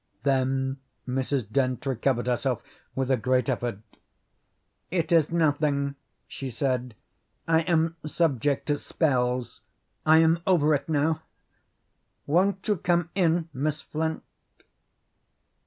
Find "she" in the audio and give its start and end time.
6.27-6.49